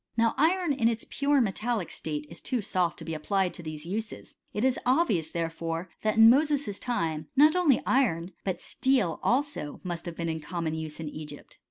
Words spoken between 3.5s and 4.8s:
to these uses t it is